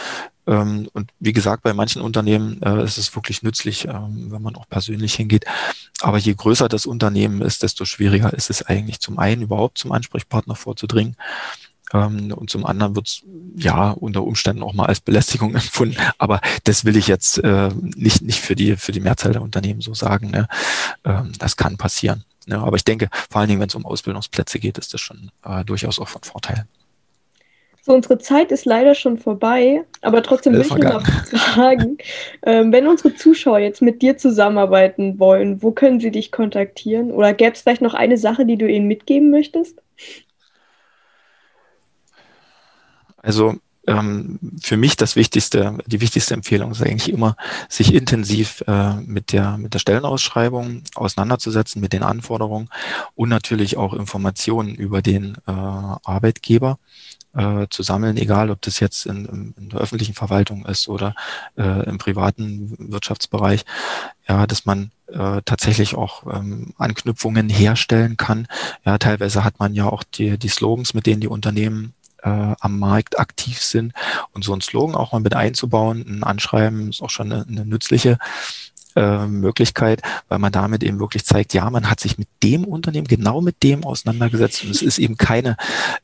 Ähm, 0.47 0.89
und 0.93 1.11
wie 1.21 1.33
gesagt, 1.33 1.63
bei 1.63 1.75
manchen 1.75 2.03
Unternehmen 2.03 2.61
äh, 2.63 2.83
ist 2.83 2.99
es 2.99 3.15
wirklich 3.15 3.43
nützlich, 3.43 3.87
ähm, 3.87 4.31
wenn 4.31 4.43
man 4.43 4.57
auch 4.57 4.69
persönlich 4.69 5.15
hingeht. 5.15 5.45
Aber 6.01 6.19
je 6.19 6.35
größer 6.35 6.69
das 6.69 6.87
Unternehmen 6.87 7.43
ist, 7.43 7.63
desto 7.63 7.85
schwieriger 7.85 8.33
ist 8.33 8.51
es 8.51 8.63
eigentlich 8.63 9.01
zum 9.01 9.19
einen 9.19 9.43
überhaupt 9.43 9.79
zum 9.79 9.93
Ansprechpartner 9.93 10.55
vorzudringen. 10.55 11.17
Ähm, 11.93 12.33
und 12.33 12.51
zum 12.51 12.65
anderen 12.67 12.97
wird 12.97 13.09
es 13.09 13.23
ja 13.57 13.91
unter 13.91 14.25
Umständen 14.25 14.63
auch 14.63 14.73
mal 14.75 14.87
als 14.87 15.01
Belästigung 15.01 15.55
empfunden. 15.55 15.97
Aber 16.19 16.41
das 16.65 16.85
will 16.85 16.97
ich 16.97 17.07
jetzt 17.07 17.39
äh, 17.39 17.71
nicht, 17.97 18.23
nicht 18.23 18.41
für 18.41 18.55
die, 18.55 18.77
für 18.77 18.93
die 18.93 19.01
Mehrzahl 19.01 19.33
der 19.33 19.43
Unternehmen 19.43 19.81
so 19.81 19.95
sagen. 19.95 20.31
Ne? 20.31 20.49
das 21.39 21.57
kann 21.57 21.77
passieren. 21.77 22.25
Ne? 22.47 22.59
Aber 22.59 22.77
ich 22.77 22.85
denke, 22.85 23.09
vor 23.31 23.41
allen 23.41 23.49
Dingen, 23.49 23.61
wenn 23.61 23.69
es 23.69 23.75
um 23.75 23.87
Ausbildungsplätze 23.87 24.59
geht, 24.59 24.79
ist 24.79 24.95
das 24.95 25.01
schon 25.01 25.31
äh, 25.45 25.65
durchaus 25.65 25.99
auch 25.99 26.09
von 26.09 26.23
Vorteil. 26.23 26.67
So, 27.83 27.93
unsere 27.93 28.17
Zeit 28.17 28.51
ist 28.51 28.65
leider 28.65 28.95
schon 28.95 29.19
vorbei, 29.19 29.85
aber 30.01 30.23
trotzdem 30.23 30.55
will 30.55 30.63
ich 30.63 30.75
noch 30.75 31.07
fragen, 31.37 31.99
ähm, 32.43 32.73
wenn 32.73 32.87
unsere 32.87 33.15
Zuschauer 33.15 33.59
jetzt 33.59 33.83
mit 33.83 34.01
dir 34.01 34.17
zusammenarbeiten 34.17 35.19
wollen, 35.19 35.63
wo 35.63 35.71
können 35.71 36.01
sie 36.01 36.11
dich 36.11 36.33
kontaktieren? 36.33 37.11
Oder 37.11 37.35
gäbe 37.35 37.53
es 37.53 37.61
vielleicht 37.61 37.83
noch 37.83 37.93
eine 37.93 38.17
Sache, 38.17 38.47
die 38.47 38.57
du 38.57 38.67
ihnen 38.67 38.89
mitgeben 38.89 39.31
möchtest? 39.31 39.83
Also 43.25 43.57
ähm, 43.87 44.39
für 44.63 44.77
mich 44.77 44.97
das 44.97 45.17
wichtigste, 45.17 45.79
die 45.87 46.01
wichtigste 46.01 46.35
Empfehlung 46.35 46.71
ist 46.73 46.83
eigentlich 46.83 47.13
immer, 47.13 47.37
sich 47.69 47.95
intensiv 47.95 48.63
äh, 48.67 48.95
mit 49.01 49.33
der 49.33 49.59
mit 49.59 49.75
der 49.75 49.79
Stellenausschreibung 49.79 50.83
auseinanderzusetzen, 50.95 51.81
mit 51.81 51.93
den 51.93 52.03
Anforderungen 52.03 52.69
und 53.15 53.29
natürlich 53.29 53.77
auch 53.77 53.93
Informationen 53.93 54.75
über 54.75 55.03
den 55.03 55.37
äh, 55.47 55.51
Arbeitgeber 55.51 56.79
äh, 57.35 57.67
zu 57.69 57.83
sammeln, 57.83 58.17
egal 58.17 58.51
ob 58.51 58.63
das 58.63 58.81
jetzt 58.81 59.07
in, 59.07 59.55
in 59.59 59.69
der 59.69 59.81
öffentlichen 59.81 60.15
Verwaltung 60.15 60.65
ist 60.67 60.89
oder 60.89 61.15
äh, 61.57 61.87
im 61.87 61.99
privaten 61.99 62.75
Wirtschaftsbereich, 62.79 63.65
ja, 64.29 64.47
dass 64.47 64.65
man 64.65 64.93
äh, 65.09 65.43
tatsächlich 65.45 65.95
auch 65.95 66.25
ähm, 66.33 66.73
Anknüpfungen 66.79 67.49
herstellen 67.51 68.17
kann. 68.17 68.47
Ja, 68.85 68.97
teilweise 68.99 69.45
hat 69.45 69.59
man 69.59 69.75
ja 69.75 69.87
auch 69.87 70.03
die, 70.03 70.39
die 70.39 70.49
Slogans, 70.49 70.95
mit 70.95 71.07
denen 71.07 71.21
die 71.21 71.29
Unternehmen 71.29 71.93
äh, 72.25 72.55
am 72.59 72.79
Markt 72.79 73.19
aktiv 73.19 73.61
sind. 73.61 73.93
Und 74.33 74.45
so 74.45 74.53
ein 74.55 74.61
Slogan 74.61 74.97
auch 74.97 75.13
mal 75.13 75.21
mit 75.21 75.35
einzubauen, 75.35 76.05
ein 76.07 76.25
Anschreiben 76.25 76.91
ist 76.91 77.03
auch 77.03 77.11
schon 77.11 77.33
eine, 77.33 77.47
eine 77.47 77.65
nützliche 77.65 78.19
äh, 78.97 79.27
Möglichkeit, 79.27 80.03
weil 80.29 80.39
man 80.39 80.53
damit 80.53 80.85
eben 80.85 81.01
wirklich 81.01 81.25
zeigt, 81.25 81.53
ja, 81.53 81.69
man 81.69 81.91
hat 81.91 81.99
sich 81.99 82.17
mit 82.17 82.29
dem 82.43 82.65
Unternehmen, 82.65 83.09
genau 83.09 83.41
mit 83.41 83.63
dem 83.63 83.85
auseinandergesetzt 83.85 84.63
und 84.63 84.71
es 84.71 84.83
ist 84.83 84.99
eben 84.99 85.17
keine 85.17 85.57